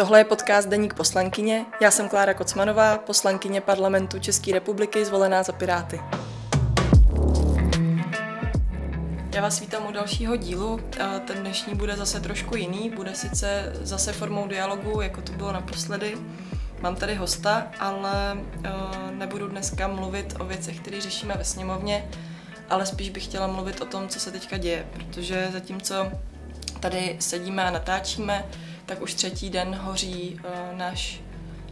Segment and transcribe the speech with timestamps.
[0.00, 1.66] Tohle je podcast Deník poslankyně.
[1.80, 6.00] Já jsem Klára Kocmanová, poslankyně parlamentu České republiky, zvolená za Piráty.
[9.34, 10.80] Já vás vítám u dalšího dílu.
[11.26, 16.18] Ten dnešní bude zase trošku jiný, bude sice zase formou dialogu, jako to bylo naposledy.
[16.80, 18.38] Mám tady hosta, ale
[19.10, 22.08] nebudu dneska mluvit o věcech, které řešíme ve sněmovně,
[22.70, 26.12] ale spíš bych chtěla mluvit o tom, co se teďka děje, protože zatímco
[26.80, 28.46] tady sedíme a natáčíme,
[28.86, 31.20] tak už třetí den hoří uh, náš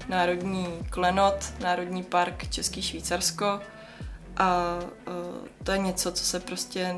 [0.08, 3.60] národní klenot, Národní park Český Švýcarsko
[4.36, 5.14] a uh,
[5.64, 6.96] to je něco, co se prostě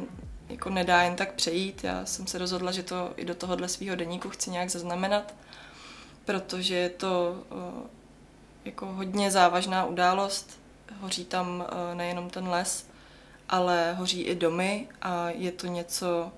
[0.48, 1.84] jako nedá jen tak přejít.
[1.84, 5.34] Já jsem se rozhodla, že to i do tohohle svého deníku chci nějak zaznamenat,
[6.24, 7.58] protože je to uh,
[8.64, 10.60] jako hodně závažná událost.
[11.00, 12.89] Hoří tam uh, nejenom ten les,
[13.50, 16.32] ale hoří i domy a je to něco,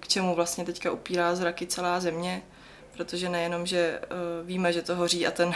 [0.00, 2.42] k čemu vlastně teďka upírá zraky celá země
[2.92, 5.54] protože nejenom, že uh, víme, že to hoří a ten,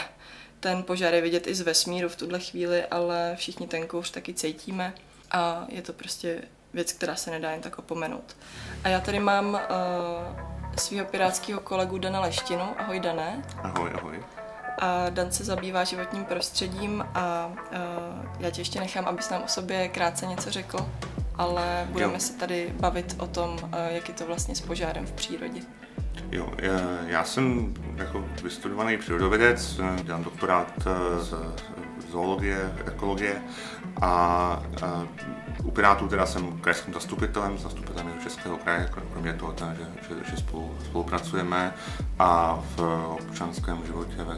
[0.60, 4.34] ten požár je vidět i z vesmíru v tuhle chvíli, ale všichni ten kouř taky
[4.34, 4.94] cítíme
[5.30, 8.36] a je to prostě věc, která se nedá jen tak opomenout.
[8.84, 9.60] A já tady mám uh,
[10.76, 12.64] svého pirátského kolegu Dana Leštinu.
[12.78, 13.42] Ahoj, Dané.
[13.62, 14.24] Ahoj, ahoj.
[14.78, 19.48] A Dan se zabývá životním prostředím a uh, já tě ještě nechám, abys nám o
[19.48, 20.88] sobě krátce něco řekl,
[21.34, 22.20] ale budeme jo.
[22.20, 25.60] se tady bavit o tom, uh, jak je to vlastně s požárem v přírodě.
[26.32, 26.52] Jo,
[27.06, 31.34] já jsem jako vystudovaný přírodovědec, dělám doktorát eh, z
[32.10, 33.42] zoologie, ekologie
[34.02, 34.62] a,
[35.64, 40.36] u Pirátů teda jsem krajským zastupitelem, zastupitelem Českého kraje, kromě toho, teda, že, že, že
[40.36, 41.74] spolu, spolupracujeme
[42.18, 42.80] a v
[43.20, 44.36] občanském životě ve,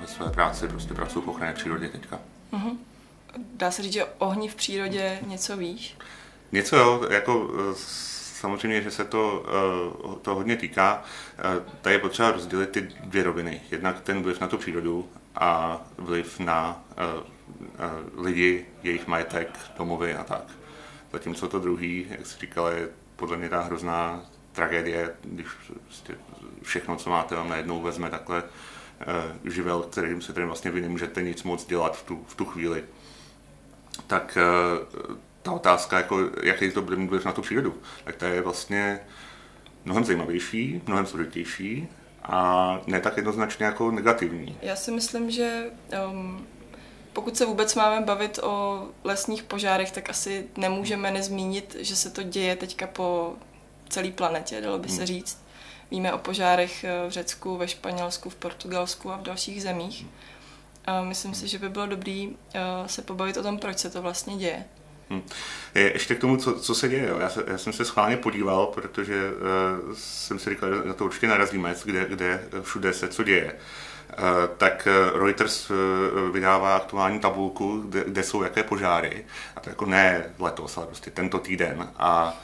[0.00, 2.18] ve své práci prostě pracuji v ochraně přírody teďka.
[2.52, 2.76] Uh-huh.
[3.56, 5.96] Dá se říct, že ohni v přírodě něco víš?
[6.52, 7.50] Něco jo, jako
[8.44, 11.02] samozřejmě, že se to, eh, to hodně týká.
[11.38, 13.60] Eh, tady je potřeba rozdělit ty dvě roviny.
[13.70, 17.22] Jednak ten vliv na tu přírodu a vliv na eh,
[18.16, 20.44] lidi, jejich majetek, domovy a tak.
[21.12, 24.22] Zatímco to druhý, jak jsi říkal, je podle mě ta hrozná
[24.52, 25.46] tragédie, když
[25.84, 26.14] prostě
[26.62, 28.42] všechno, co máte, vám najednou vezme takhle
[29.44, 32.84] živel, kterým se tedy vlastně vy nemůžete nic moc dělat v tu, v tu chvíli.
[34.06, 34.38] Tak
[35.42, 39.00] ta otázka, jako, jaký to bude mít na tu přírodu, tak to je vlastně
[39.84, 41.88] mnohem zajímavější, mnohem složitější
[42.24, 44.58] a ne tak jednoznačně jako negativní.
[44.62, 45.70] Já si myslím, že
[46.10, 46.46] um,
[47.12, 52.22] pokud se vůbec máme bavit o lesních požárech, tak asi nemůžeme nezmínit, že se to
[52.22, 53.32] děje teďka po
[53.88, 55.06] celé planetě, dalo by se hmm.
[55.06, 55.44] říct.
[55.90, 60.06] Víme o požárech v Řecku, ve Španělsku, v Portugalsku a v dalších zemích.
[60.84, 62.32] A myslím si, že by bylo dobré uh,
[62.86, 64.64] se pobavit o tom, proč se to vlastně děje.
[65.10, 65.22] Hmm.
[65.74, 67.08] Ještě k tomu, co, co se děje.
[67.08, 67.18] Jo.
[67.20, 71.04] Já, se, já jsem se schválně podíval, protože uh, jsem si říkal, že na to
[71.04, 73.54] určitě narazíme, kde, kde všude se co děje.
[74.18, 75.76] Uh, tak uh, Reuters uh,
[76.32, 79.24] vydává aktuální tabulku, kde, kde jsou jaké požáry.
[79.56, 81.88] A to jako ne letos, ale prostě tento týden.
[81.96, 82.40] A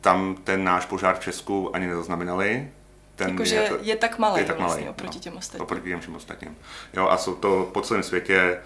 [0.00, 2.68] tam ten náš požár v Česku ani nezaznamenali,
[3.16, 5.62] ten Jakože je, je tak malý je tak malý, vlastně oproti no, těm ostatním.
[5.62, 6.56] Oproti těm všem ostatním.
[6.94, 8.58] Jo, a jsou to po celém světě,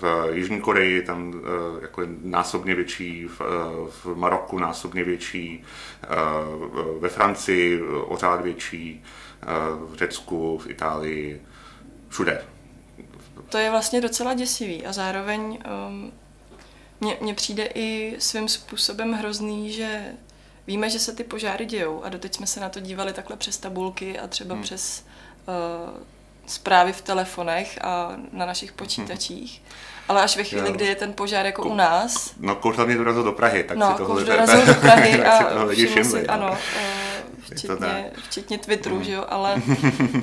[0.00, 1.42] v Jižní Koreji tam
[1.82, 3.40] jako násobně větší, v,
[3.90, 5.64] v Maroku násobně větší,
[6.98, 9.04] ve Francii o řád větší,
[9.86, 11.42] v Řecku, v Itálii,
[12.08, 12.44] všude.
[13.48, 15.58] To je vlastně docela děsivý a zároveň
[15.88, 16.12] um,
[17.20, 20.04] mně přijde i svým způsobem hrozný, že
[20.66, 23.58] Víme, že se ty požáry dějou a doteď jsme se na to dívali takhle přes
[23.58, 24.62] tabulky a třeba hmm.
[24.62, 25.04] přes
[25.48, 25.98] uh,
[26.46, 28.76] zprávy v telefonech a na našich hmm.
[28.76, 29.62] počítačích.
[30.08, 30.72] Ale až ve chvíli, jo.
[30.72, 32.34] kdy je ten požár jako Ko, u nás...
[32.40, 35.86] No, kouř hlavně dorazil do Prahy, tak no, si toho dorazil do Prahy a lidi
[35.86, 39.04] všimli, si, ano, uh, včetně, včetně Twitteru, mm.
[39.04, 39.54] že jo, ale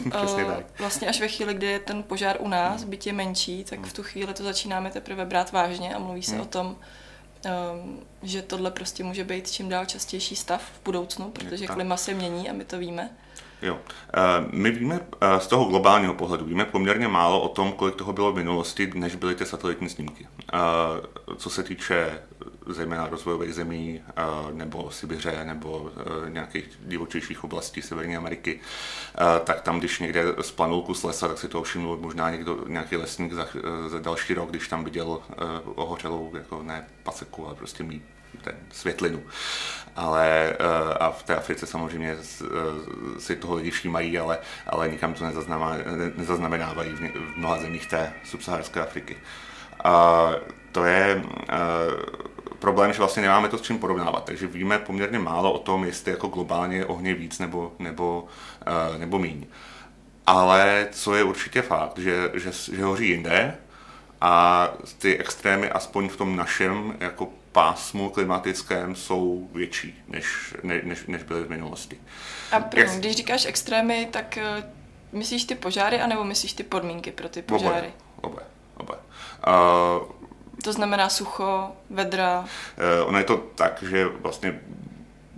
[0.05, 3.79] uh, vlastně až ve chvíli, kdy je ten požár u nás, byť je menší, tak
[3.85, 6.41] v tu chvíli to začínáme teprve brát vážně a mluví se mm.
[6.41, 6.75] o tom,
[8.23, 12.49] že tohle prostě může být čím dál častější stav v budoucnu, protože klima se mění
[12.49, 13.09] a my to víme.
[13.63, 13.79] Jo.
[14.13, 14.19] Eh,
[14.51, 18.31] my víme eh, z toho globálního pohledu, víme poměrně málo o tom, kolik toho bylo
[18.31, 20.27] v minulosti, než byly ty satelitní snímky.
[20.53, 20.57] Eh,
[21.37, 22.19] co se týče
[22.67, 24.01] zejména rozvojových zemí
[24.51, 25.91] nebo Sibiře nebo
[26.27, 28.59] nějakých divočejších oblastí Severní Ameriky,
[29.43, 33.33] tak tam, když někde splanul kus lesa, tak si to všiml možná někdo, nějaký lesník
[33.33, 33.47] za,
[33.87, 35.19] za další rok, když tam viděl
[35.75, 38.03] ohořelou, jako ne paseku, ale prostě mít
[38.41, 39.23] ten světlinu.
[39.95, 40.57] Ale
[40.99, 42.17] a v té Africe samozřejmě
[43.17, 44.37] si toho lidi všímají, ale,
[44.67, 45.25] ale nikam to
[46.17, 49.17] nezaznamenávají v mnoha zemích té subsaharské Afriky.
[49.83, 50.29] A
[50.71, 51.23] to je
[52.63, 56.11] problém, že vlastně nemáme to s čím porovnávat, takže víme poměrně málo o tom, jestli
[56.11, 58.27] jako globálně ohně víc nebo, nebo,
[58.91, 59.45] uh, nebo míň.
[60.25, 63.57] Ale co je určitě fakt, že, že, že hoří jinde
[64.21, 64.67] a
[64.97, 71.23] ty extrémy aspoň v tom našem jako pásmu klimatickém jsou větší, než, ne, než, než
[71.23, 71.97] byly v minulosti.
[72.51, 72.99] A první, Jak...
[72.99, 74.63] když říkáš extrémy, tak uh,
[75.11, 77.93] myslíš ty požáry, anebo myslíš ty podmínky pro ty požáry?
[78.21, 78.45] Oboje, oboje.
[78.77, 78.99] oboje.
[79.47, 80.22] Uh,
[80.63, 82.39] to znamená sucho, vedra?
[82.39, 82.47] Uh,
[83.07, 84.61] ono je to tak, že vlastně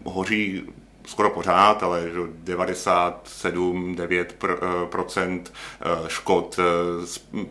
[0.03, 0.63] hoří
[1.05, 2.03] skoro pořád, ale
[2.43, 4.25] 97-9
[4.85, 5.53] procent
[6.07, 6.59] škod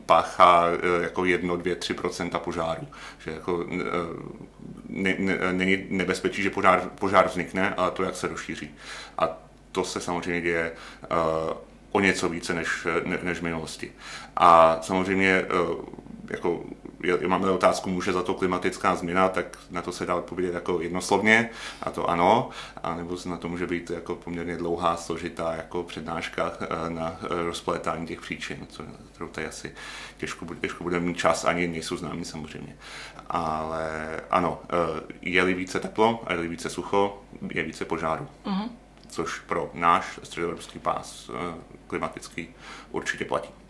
[0.06, 0.66] páchá
[1.02, 2.86] jako 1, 2, 3% požáru.
[3.18, 3.66] Že jako
[4.88, 8.74] ne, ne, není nebezpečí, že požár, požár vznikne, ale to, jak se rozšíří.
[9.18, 9.38] A
[9.72, 10.72] to se samozřejmě děje
[11.92, 13.92] o něco více než, ne, než v minulosti.
[14.36, 15.44] A samozřejmě
[16.30, 16.64] jako
[17.26, 21.50] máme otázku, může za to klimatická změna, tak na to se dá odpovědět jako jednoslovně,
[21.82, 22.50] a to ano,
[22.82, 28.06] a nebo na to může být jako poměrně dlouhá, složitá jako přednáška eh, na rozplétání
[28.06, 29.74] těch příčin, co, kterou tady asi
[30.16, 32.76] těžko, těžko budeme mít čas, ani nejsou známí samozřejmě.
[33.28, 38.28] Ale ano, eh, je-li více teplo a je-li více sucho, je více požáru.
[38.44, 38.68] Uh-huh.
[39.08, 41.54] Což pro náš středoevropský pás eh,
[41.86, 42.48] klimatický
[42.90, 43.63] určitě platí.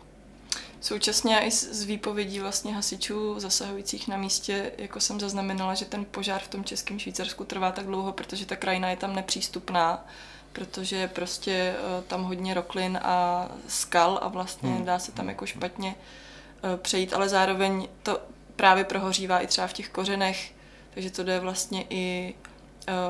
[0.85, 6.41] Současně i z výpovědí vlastně hasičů zasahujících na místě, jako jsem zaznamenala, že ten požár
[6.41, 10.07] v tom českém Švýcarsku trvá tak dlouho, protože ta krajina je tam nepřístupná,
[10.53, 14.85] protože je prostě eh, tam hodně roklin a skal a vlastně hmm.
[14.85, 18.21] dá se tam jako špatně eh, přejít, ale zároveň to
[18.57, 20.53] právě prohořívá i třeba v těch kořenech,
[20.95, 22.35] takže to jde vlastně i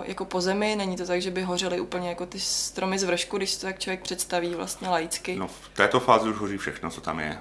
[0.02, 3.36] jako po zemi, není to tak, že by hořely úplně jako ty stromy z vršku,
[3.36, 5.36] když to tak člověk představí vlastně laicky.
[5.36, 7.38] No v této fázi už hoří všechno, co tam je.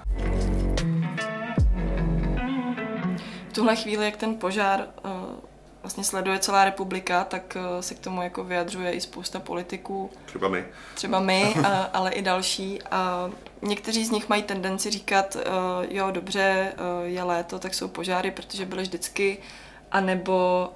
[3.48, 4.88] V tuhle chvíli, jak ten požár
[5.82, 10.10] vlastně sleduje celá republika, tak se k tomu jako vyjadřuje i spousta politiků.
[10.24, 10.64] Třeba my.
[10.94, 11.54] Třeba my,
[11.92, 12.82] ale i další.
[12.82, 13.30] A
[13.62, 15.36] někteří z nich mají tendenci říkat,
[15.88, 16.72] jo, dobře,
[17.04, 19.38] je léto, tak jsou požáry, protože byly vždycky,
[19.94, 20.70] anebo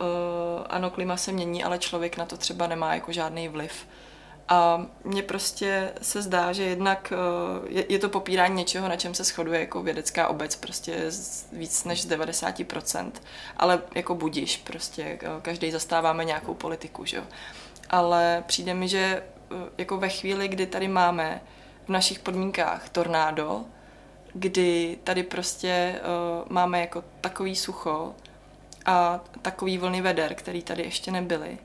[0.66, 3.86] ano, klima se mění, ale člověk na to třeba nemá jako žádný vliv.
[4.48, 7.12] A mně prostě se zdá, že jednak
[7.68, 11.10] je, je to popírání něčeho, na čem se shoduje jako vědecká obec, prostě
[11.52, 13.12] víc než z 90%,
[13.56, 17.22] ale jako budiš, prostě každý zastáváme nějakou politiku, že jo.
[17.90, 19.22] Ale přijde mi, že
[19.78, 21.40] jako ve chvíli, kdy tady máme
[21.86, 23.64] v našich podmínkách tornádo,
[24.34, 28.14] kdy tady prostě uh, máme jako takový sucho
[28.88, 31.58] a takový vlny veder, který tady ještě nebyly,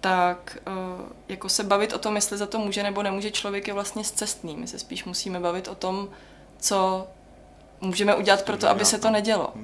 [0.00, 3.74] tak uh, jako se bavit o tom, jestli za to může nebo nemůže člověk je
[3.74, 4.56] vlastně zcestný.
[4.56, 6.08] My se spíš musíme bavit o tom,
[6.58, 7.08] co
[7.80, 9.54] můžeme udělat pro to, aby se to nedělo.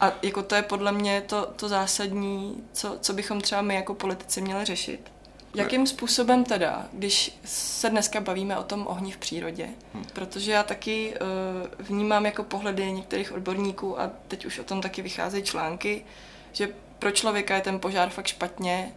[0.00, 3.94] A jako to je podle mě to, to zásadní, co, co bychom třeba my jako
[3.94, 5.12] politici měli řešit.
[5.54, 10.04] Jakým způsobem teda, když se dneska bavíme o tom ohni v přírodě, hmm.
[10.12, 15.02] protože já taky uh, vnímám jako pohledy některých odborníků a teď už o tom taky
[15.02, 16.04] vycházejí články,
[16.52, 16.68] že
[16.98, 18.92] pro člověka je ten požár fakt špatně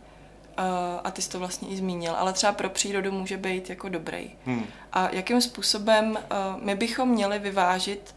[0.60, 0.66] uh,
[1.04, 4.32] a ty jsi to vlastně i zmínil, ale třeba pro přírodu může být jako dobrý.
[4.46, 4.66] Hmm.
[4.94, 8.16] A jakým způsobem uh, my bychom měli vyvážit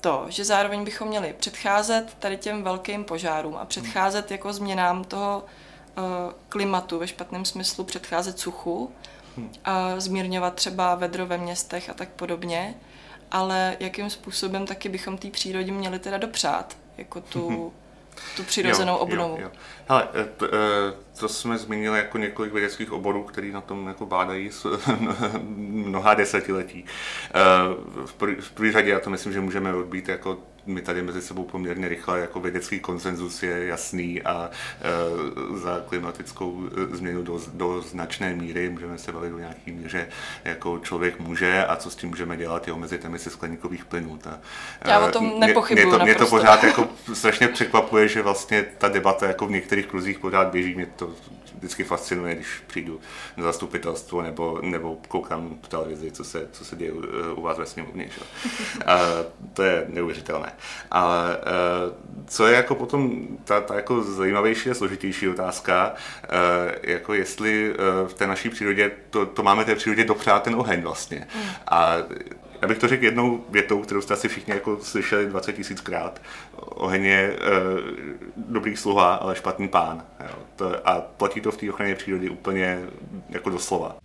[0.00, 4.34] to, že zároveň bychom měli předcházet tady těm velkým požárům a předcházet hmm.
[4.34, 5.44] jako změnám toho
[6.48, 8.92] klimatu ve špatném smyslu předcházet suchu
[9.64, 12.74] a zmírňovat třeba vedro ve městech a tak podobně,
[13.30, 17.72] ale jakým způsobem taky bychom té přírodě měli teda dopřát, jako tu,
[18.36, 19.36] tu přirozenou jo, obnovu.
[19.36, 19.50] Jo, jo.
[19.88, 24.06] Hele, eh, to, eh, to jsme zmínili jako několik vědeckých oborů, který na tom jako
[24.06, 24.50] bádají
[25.56, 26.84] mnoha desetiletí.
[28.06, 31.88] V první řadě já to myslím, že můžeme odbít jako my tady mezi sebou poměrně
[31.88, 38.34] rychle, jako vědecký konsenzus je jasný a e, za klimatickou e, změnu do, do značné
[38.34, 40.08] míry můžeme se bavit o nějaký míře,
[40.44, 44.18] jako člověk může a co s tím můžeme dělat, je omezit emisi skleníkových plynů.
[44.18, 44.40] Ta,
[44.80, 48.22] e, Já o tom nepochybuji mě, mě, to, mě to pořád jako strašně překvapuje, že
[48.22, 51.10] vlastně ta debata jako v některých kruzích pořád běží, mě to
[51.62, 53.00] vždycky fascinuje, když přijdu
[53.36, 57.02] na zastupitelstvo nebo, nebo koukám v televizi, co se, co se děje u,
[57.36, 58.08] u vás ve sněmovně.
[58.86, 58.98] A
[59.52, 60.51] to je neuvěřitelné.
[60.90, 61.92] Ale uh,
[62.26, 66.36] co je jako potom ta, ta jako zajímavější a složitější otázka, uh,
[66.82, 70.82] jako jestli uh, v té naší přírodě, to, to máme té přírodě dopřát ten oheň
[70.82, 71.26] vlastně.
[71.68, 71.96] A
[72.62, 76.22] já bych to řekl jednou větou, kterou jste asi všichni jako slyšeli 20 tisíckrát.
[76.56, 77.36] Oheň je e,
[78.36, 80.04] dobrý sluha, ale špatný pán.
[80.20, 80.38] Jo.
[80.56, 82.80] To, a platí to v té ochraně přírody úplně
[83.28, 83.96] jako doslova.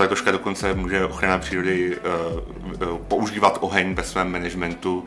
[0.00, 1.98] Od letoška dokonce může ochrana přírody
[3.08, 5.04] používat oheň ve svém managementu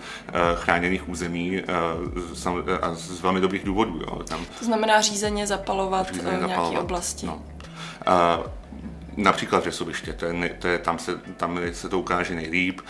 [0.55, 1.62] chráněných území
[2.81, 4.00] a z velmi dobrých důvodů.
[4.01, 4.23] Jo.
[4.23, 7.25] Tam, to znamená řízeně zapalovat řízeně nějaké zapalovat, oblasti.
[7.25, 7.41] No.
[9.17, 12.82] Například řesoviště, to je, to je, tam, se, tam se to ukáže nejlíp.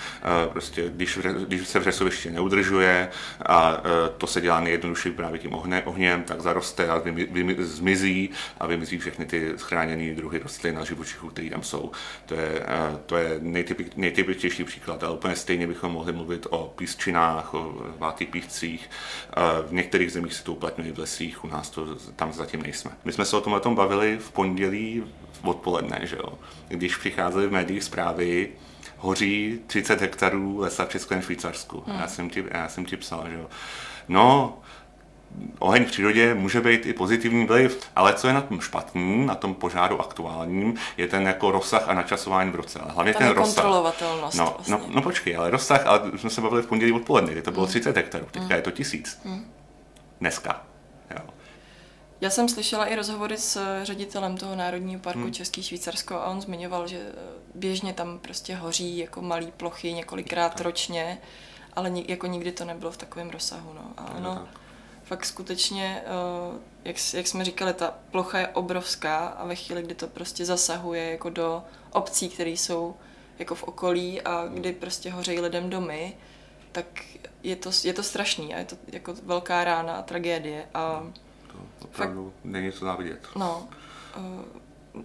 [0.51, 3.10] Prostě, když, když se v řesoviště neudržuje
[3.46, 3.77] a
[4.18, 8.68] to se dělá nejjednodušeji právě tím ohně, ohněm, tak zaroste a vy, vy, zmizí a
[8.68, 11.92] vymizí všechny ty chráněné druhy rostlin a živočichů, které tam jsou.
[12.25, 12.65] To je,
[13.06, 18.30] to je nejtypik, nejtypičtější příklad, ale úplně stejně bychom mohli mluvit o písčinách, o vlátých
[18.30, 18.89] píscích.
[19.68, 22.92] V některých zemích se to uplatňuje v lesích, u nás to tam zatím nejsme.
[23.06, 25.03] My jsme se o tom bavili v pondělí
[25.43, 26.39] odpoledne, že jo.
[26.67, 28.49] Když přicházely v médiích zprávy,
[28.97, 31.83] hoří 30 hektarů lesa v Českém Švýcarsku.
[31.87, 31.99] Hmm.
[31.99, 33.47] Já, jsem ti, já jsem ti psal, že jo.
[34.07, 34.57] No,
[35.59, 39.35] oheň v přírodě může být i pozitivní vliv, ale co je na tom špatný, na
[39.35, 42.79] tom požáru aktuálním, je ten jako rozsah a načasování v roce.
[42.79, 43.65] Ale hlavně ten rozsah.
[43.65, 43.81] No,
[44.19, 44.43] vlastně.
[44.67, 47.67] no, no, počkej, ale rozsah, ale jsme se bavili v pondělí odpoledne, kdy to bylo
[47.67, 47.95] 30 hmm.
[47.95, 48.51] hektarů, teďka hmm.
[48.51, 49.21] je to tisíc.
[49.25, 49.51] Hmm.
[50.19, 50.61] Dneska.
[51.11, 51.21] Jo.
[52.24, 55.34] Já jsem slyšela i rozhovory s ředitelem toho Národního parku hmm.
[55.34, 57.12] Český Švýcarsko a on zmiňoval, že
[57.56, 60.62] běžně tam prostě hoří jako malé plochy několikrát tak.
[60.62, 61.22] ročně,
[61.74, 63.74] ale jako nikdy to nebylo v takovém rozsahu.
[63.74, 63.94] No.
[63.98, 64.48] A ono
[65.03, 69.96] fakt skutečně, eh, jak, jak jsme říkali, ta plocha je obrovská a ve chvíli, kdy
[69.96, 72.96] to prostě zasahuje jako do obcí, které jsou
[73.39, 76.18] jako v okolí a kdy prostě hořejí lidem domy,
[76.72, 76.86] tak
[77.44, 80.70] je to, je to strašný a je to jako velká rána a tragédie.
[80.74, 81.03] A
[81.83, 83.27] opravdu Fakt, není co závidět.
[83.36, 83.67] No,
[84.17, 84.62] uh,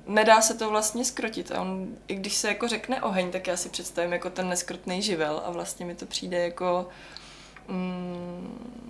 [0.07, 1.53] nedá se to vlastně skrotit.
[1.53, 5.03] A on, i když se jako řekne oheň, tak já si představím jako ten neskrotný
[5.03, 6.89] živel a vlastně mi to přijde jako
[7.69, 8.89] mm,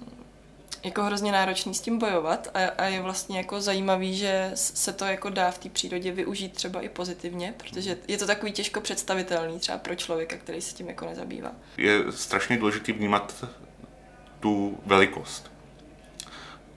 [0.85, 5.05] jako hrozně náročný s tím bojovat a, a je vlastně jako zajímavý, že se to
[5.05, 9.59] jako dá v té přírodě využít třeba i pozitivně, protože je to takový těžko představitelný
[9.59, 11.53] třeba pro člověka, který se tím jako nezabývá.
[11.77, 13.45] Je strašně důležité vnímat
[14.41, 15.58] tu velikost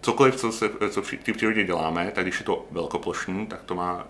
[0.01, 3.75] cokoliv, co, se, co v té přírodě děláme, tak když je to velkoplošný, tak to
[3.75, 4.07] má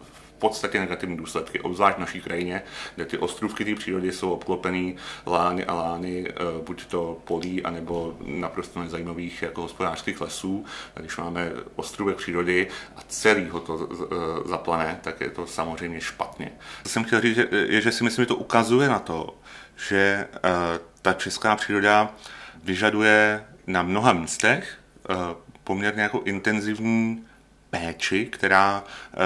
[0.00, 2.62] v podstatě negativní důsledky, obzvlášť v naší krajině,
[2.94, 4.96] kde ty ostrůvky té přírody jsou obklopený
[5.26, 6.34] lány a lány, eh,
[6.66, 10.64] buď to polí, anebo naprosto nezajímavých jako hospodářských lesů.
[10.96, 16.00] A když máme ostrůvek přírody a celý ho to eh, zaplane, tak je to samozřejmě
[16.00, 16.52] špatně.
[16.84, 19.36] Co jsem chtěl říct, je, že si myslím, že to ukazuje na to,
[19.88, 20.40] že eh,
[21.02, 22.14] ta česká příroda
[22.64, 24.81] vyžaduje na mnoha místech
[25.64, 27.24] poměrně jako intenzivní
[27.70, 29.16] péči, která eh,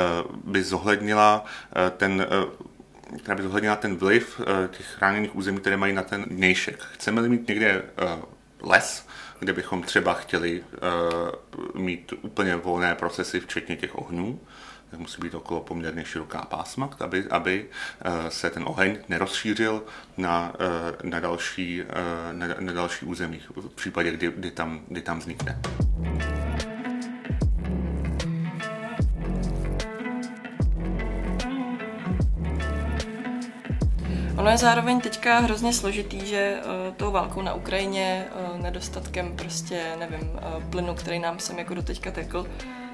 [0.45, 1.45] by zohlednila
[1.77, 2.27] eh, ten
[3.19, 4.41] která by zohlednila ten vliv
[4.71, 6.83] těch chráněných území, které mají na ten vnějšek.
[6.93, 7.83] Chceme-li mít někde
[8.63, 9.07] les,
[9.39, 10.65] kde bychom třeba chtěli
[11.75, 14.41] mít úplně volné procesy, včetně těch ohňů,
[14.97, 17.67] tak musí být okolo poměrně široká pásma, aby, aby
[18.05, 19.83] eh, se ten oheň nerozšířil
[20.17, 25.03] na, eh, na, další, eh, na, na další území v případě, kdy, kdy, tam, kdy
[25.03, 25.59] tam vznikne.
[34.37, 38.25] Ono je zároveň teďka hrozně složitý, že uh, tou válkou na Ukrajině,
[38.55, 42.47] uh, nedostatkem prostě, nevím, uh, plynu, který nám sem jako doteďka tekl,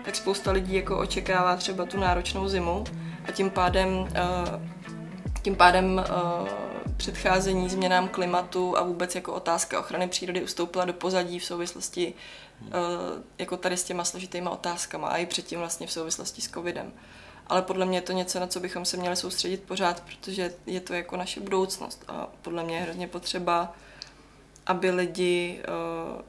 [0.05, 2.85] tak spousta lidí jako očekává třeba tu náročnou zimu
[3.29, 4.61] a tím pádem, eh,
[5.43, 6.51] tím pádem eh,
[6.97, 12.15] předcházení změnám klimatu a vůbec jako otázka ochrany přírody ustoupila do pozadí v souvislosti
[12.67, 12.71] eh,
[13.39, 16.93] jako tady s těma složitýma otázkama a i předtím vlastně v souvislosti s covidem.
[17.47, 20.81] Ale podle mě je to něco, na co bychom se měli soustředit pořád, protože je
[20.81, 23.73] to jako naše budoucnost a podle mě je hrozně potřeba,
[24.67, 25.63] aby lidi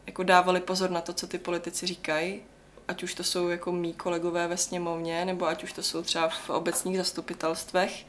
[0.06, 2.42] jako dávali pozor na to, co ty politici říkají
[2.88, 6.30] ať už to jsou jako mý kolegové ve sněmovně, nebo ať už to jsou třeba
[6.30, 8.06] v obecních zastupitelstvech,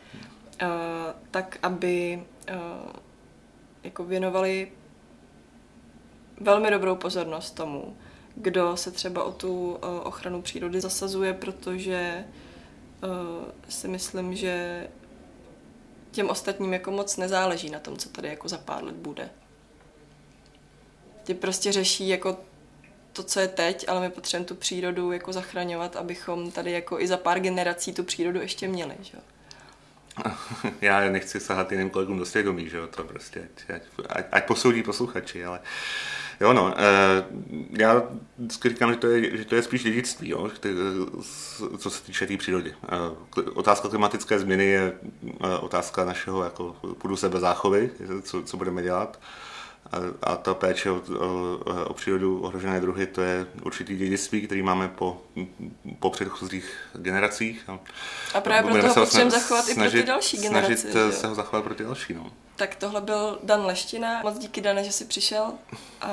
[0.63, 0.69] uh,
[1.31, 2.57] tak aby uh,
[3.83, 4.73] jako věnovali
[6.41, 7.97] velmi dobrou pozornost tomu,
[8.35, 12.25] kdo se třeba o tu uh, ochranu přírody zasazuje, protože
[13.69, 14.87] si myslím, že
[16.11, 19.31] těm ostatním jako moc nezáleží na tom, co tady jako za pár let bude.
[21.25, 22.37] Ty prostě řeší jako
[23.15, 27.07] to, co je teď, ale my potřebujeme tu přírodu jako zachraňovat, abychom tady jako i
[27.07, 28.95] za pár generací tu přírodu ještě měli.
[29.03, 29.19] Že?
[30.81, 34.83] Já nechci sahat jiným kolegům do svědomí, že jo, to prostě, ať, ať, ať posoudí
[34.83, 35.61] posluchači, ale
[36.41, 37.25] jo no, eh,
[37.71, 38.03] já
[38.39, 40.51] vždycky říkám, že to je, že to je spíš dědictví, jo,
[41.79, 42.75] co se týče té tý přírody.
[42.85, 44.93] Eh, otázka klimatické změny je
[45.45, 47.91] eh, otázka našeho jako půdu sebe záchovy,
[48.23, 49.19] co, co budeme dělat
[49.93, 49.97] a,
[50.33, 54.89] a ta péče o, o, o přírodu, ohrožené druhy, to je určitý dědictví, který máme
[54.89, 55.23] po,
[55.99, 57.65] po předchozích generacích.
[57.69, 57.79] A,
[58.35, 60.77] a právě proto ho potřebujeme zachovat snažit, i pro ty další generace.
[60.77, 61.13] Snažit že?
[61.13, 62.15] se ho zachovat pro ty další.
[62.15, 62.33] No.
[62.57, 64.23] Tak tohle byl Dan Leština.
[64.23, 65.53] Moc díky, Dane, že jsi přišel
[66.01, 66.09] a,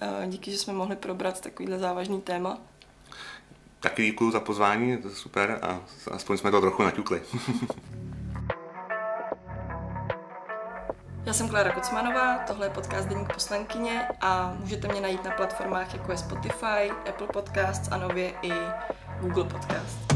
[0.00, 2.58] a díky, že jsme mohli probrat takovýhle závažný téma.
[3.80, 7.22] Taky děkuji za pozvání, to je super a aspoň jsme to trochu naťukli.
[11.28, 15.94] Já jsem Klára Kocmanová, tohle je podcast Deník poslankyně a můžete mě najít na platformách
[15.94, 18.52] jako je Spotify, Apple Podcasts a nově i
[19.20, 20.07] Google Podcast.